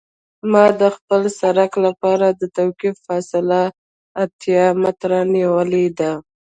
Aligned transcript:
ما 0.51 0.65
د 0.81 0.83
خپل 0.95 1.21
سرک 1.39 1.71
لپاره 1.85 2.27
د 2.39 2.43
توقف 2.57 2.95
فاصله 3.07 3.61
اتیا 4.23 4.65
متره 4.81 5.19
نیولې 5.33 5.85
ده 5.99 6.11